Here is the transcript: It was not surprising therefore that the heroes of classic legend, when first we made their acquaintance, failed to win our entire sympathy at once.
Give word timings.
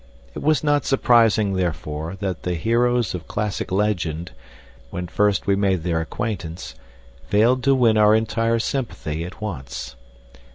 It 0.33 0.41
was 0.41 0.63
not 0.63 0.83
surprising 0.83 1.53
therefore 1.53 2.15
that 2.21 2.41
the 2.41 2.55
heroes 2.55 3.13
of 3.13 3.27
classic 3.27 3.71
legend, 3.71 4.31
when 4.89 5.05
first 5.07 5.45
we 5.45 5.55
made 5.55 5.83
their 5.83 6.01
acquaintance, 6.01 6.73
failed 7.27 7.63
to 7.65 7.75
win 7.75 7.97
our 7.97 8.15
entire 8.15 8.57
sympathy 8.57 9.23
at 9.25 9.41
once. 9.41 9.95